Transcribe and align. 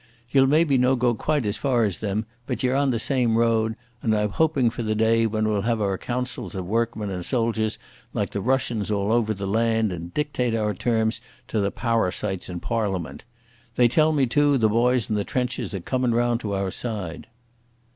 Ye'll 0.31 0.47
maybe 0.47 0.79
no 0.79 0.95
go 0.95 1.13
quite 1.13 1.45
as 1.45 1.57
far 1.57 1.83
as 1.83 1.99
them, 1.99 2.25
but 2.47 2.63
ye're 2.63 2.73
on 2.75 2.89
the 2.89 2.97
same 2.97 3.37
road. 3.37 3.75
I'm 4.01 4.29
hoping 4.31 4.71
for 4.71 4.81
the 4.81 4.95
day 4.95 5.27
when 5.27 5.47
we'll 5.47 5.61
have 5.61 5.79
oor 5.79 5.95
Councils 5.99 6.55
of 6.55 6.65
Workmen 6.65 7.11
and 7.11 7.23
Soldiers 7.23 7.77
like 8.11 8.31
the 8.31 8.41
Russians 8.41 8.89
all 8.89 9.11
over 9.11 9.31
the 9.31 9.45
land 9.45 9.93
and 9.93 10.11
dictate 10.11 10.55
our 10.55 10.73
terms 10.73 11.21
to 11.49 11.59
the 11.59 11.69
pawrasites 11.69 12.49
in 12.49 12.59
Pawrliament. 12.59 13.25
They 13.75 13.87
tell 13.87 14.11
me, 14.11 14.25
too, 14.25 14.57
the 14.57 14.69
boys 14.69 15.07
in 15.07 15.15
the 15.15 15.23
trenches 15.23 15.75
are 15.75 15.79
comin' 15.81 16.15
round 16.15 16.39
to 16.39 16.53
our 16.55 16.71
side." 16.71 17.27